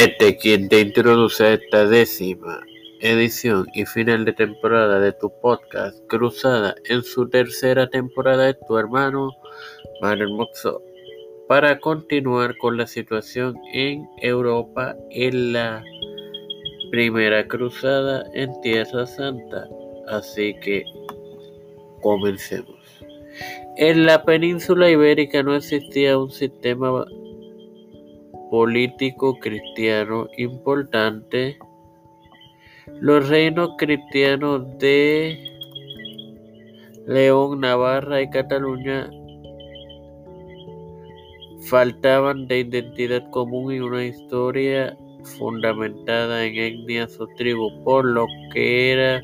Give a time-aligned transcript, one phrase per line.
[0.00, 2.62] Este quien te introduce esta décima
[3.00, 8.78] edición y final de temporada de tu podcast Cruzada en su tercera temporada de tu
[8.78, 9.28] hermano
[10.00, 10.80] Manuel Moxo
[11.48, 15.84] para continuar con la situación en Europa en la
[16.90, 19.68] primera cruzada en Tierra Santa.
[20.08, 20.82] Así que
[22.00, 23.04] comencemos.
[23.76, 27.04] En la península ibérica no existía un sistema
[28.50, 31.58] político cristiano importante.
[33.00, 35.38] Los reinos cristianos de
[37.06, 39.08] León, Navarra y Cataluña
[41.68, 44.96] faltaban de identidad común y una historia
[45.38, 49.20] fundamentada en etnias o tribus, por lo que era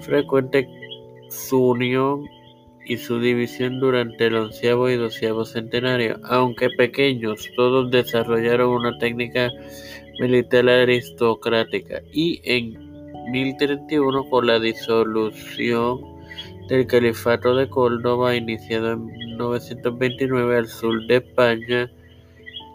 [0.00, 0.68] frecuente
[1.28, 2.24] su unión
[2.88, 6.18] y su división durante el onceavo y doceavo centenario.
[6.24, 9.50] Aunque pequeños, todos desarrollaron una técnica
[10.18, 16.00] militar aristocrática y en 1031 con la disolución
[16.68, 21.90] del Califato de Córdoba iniciado en 929 al sur de España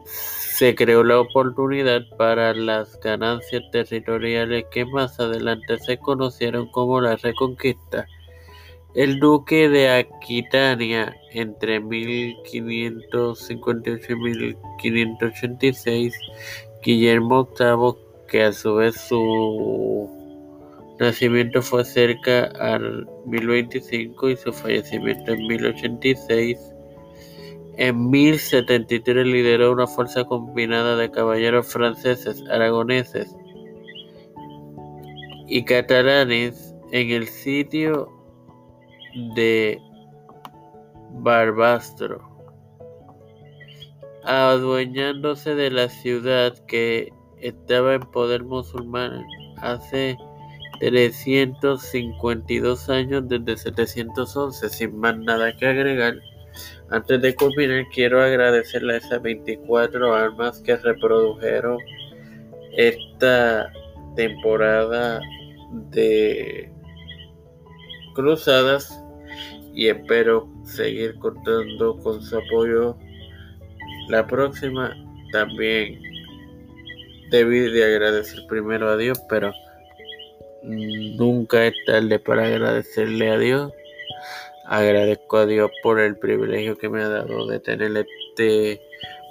[0.05, 7.15] se creó la oportunidad para las ganancias territoriales que más adelante se conocieron como la
[7.15, 8.05] Reconquista.
[8.95, 16.13] El duque de Aquitania entre 1558 y 1586,
[16.83, 17.95] Guillermo VIII,
[18.27, 20.07] que a su vez su
[20.99, 26.59] nacimiento fue cerca al 1025 y su fallecimiento en 1086,
[27.77, 33.35] en 1073 lideró una fuerza combinada de caballeros franceses, aragoneses
[35.47, 38.22] y catalanes en el sitio
[39.35, 39.79] de
[41.11, 42.21] Barbastro,
[44.23, 49.25] adueñándose de la ciudad que estaba en poder musulmán
[49.57, 50.15] hace
[50.79, 56.15] 352 años desde 711, sin más nada que agregar.
[56.89, 61.77] Antes de culminar, quiero agradecerle a esas 24 almas que reprodujeron
[62.75, 63.71] esta
[64.15, 65.21] temporada
[65.91, 66.73] de
[68.13, 69.02] Cruzadas
[69.73, 72.97] y espero seguir contando con su apoyo
[74.09, 74.95] la próxima.
[75.31, 75.99] También
[77.31, 79.51] debí de agradecer primero a Dios, pero
[80.63, 83.71] nunca es tarde para agradecerle a Dios.
[84.65, 88.81] Agradezco a Dios por el privilegio que me ha dado de tener este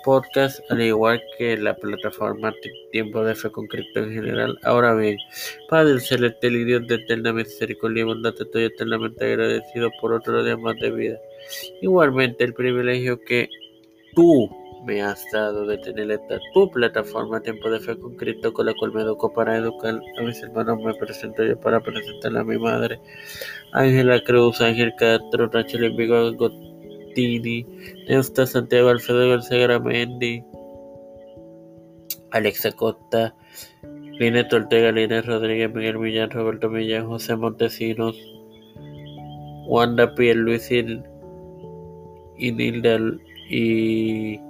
[0.05, 2.53] podcast, al igual que la plataforma
[2.91, 4.59] Tiempo de Fe con Cristo en general.
[4.63, 5.17] Ahora bien,
[5.69, 10.57] Padre Celestial y Dios de eterna misericordia y bondad, estoy eternamente agradecido por otro día
[10.57, 11.19] más de vida.
[11.81, 13.49] Igualmente, el privilegio que
[14.15, 14.51] tú
[14.85, 18.75] me has dado de tener esta tu plataforma Tiempo de Fe con Cristo, con la
[18.75, 20.79] cual me educo para educar a mis hermanos.
[20.83, 23.01] Me presento yo para presentarle a mi madre,
[23.73, 26.33] Ángela Cruz, Ángel Castro, Rachel Envigo,
[27.15, 27.67] Tini,
[28.09, 30.45] Neusta Santiago, Alfredo García Gramendi,
[32.31, 33.35] Alexa Costa,
[34.19, 38.17] Linet Ortega, Lina Rodríguez, Miguel Millán, Roberto Millán, José Montesinos,
[39.67, 42.99] Wanda Luis y Nilda
[43.49, 44.41] y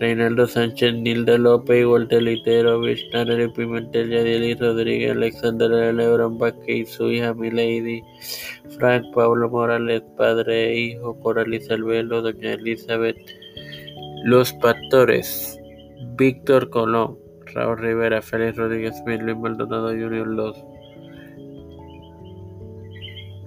[0.00, 7.10] Reinaldo Sánchez, Nilda López, Walter Litero, Vishnaner Pimentel, Yadiel Rodríguez, Alexander Lebron Vázquez y su
[7.10, 8.02] hija Milady,
[8.78, 13.18] Frank Pablo Morales, padre e hijo, Coraliza Albelo, Doña Elizabeth,
[14.24, 15.60] Los Pastores,
[16.16, 17.18] Víctor Colón,
[17.52, 20.64] Raúl Rivera, Félix Rodríguez Smith, Luis Maldonado Jr., Los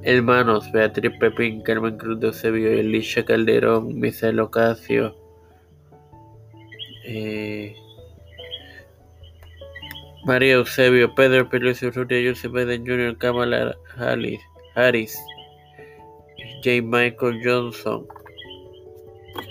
[0.03, 5.22] Hermanos, Beatriz Pepín, Carmen Cruz de Eusebio, Elisha Calderón, Misael Ocasio,
[7.05, 7.75] eh,
[10.25, 13.75] María Eusebio, Pedro Pérez Urrutia, Joseph Biden Jr., Kamala
[14.75, 15.19] Harris,
[16.63, 16.81] J.
[16.81, 18.07] Michael Johnson,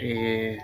[0.01, 0.59] eh,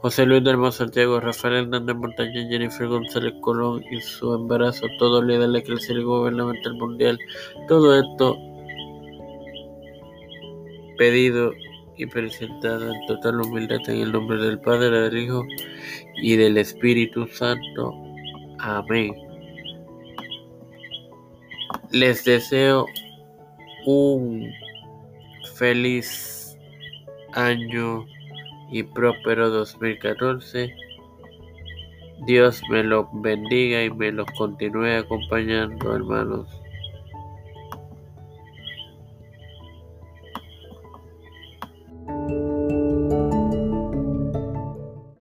[0.00, 5.48] José Luis del Santiago, Rafael Hernández Montaña, Jennifer González Colón y su embarazo, todo líder
[5.48, 7.18] de la gubernamental mundial,
[7.68, 8.36] todo esto
[10.96, 11.52] pedido
[11.96, 15.44] y presentada en total humildad en el nombre del Padre, del Hijo
[16.16, 17.92] y del Espíritu Santo.
[18.58, 19.14] Amén.
[21.90, 22.86] Les deseo
[23.86, 24.50] un
[25.54, 26.58] feliz
[27.34, 28.04] año
[28.70, 30.74] y próspero 2014.
[32.26, 36.63] Dios me lo bendiga y me los continúe acompañando, hermanos.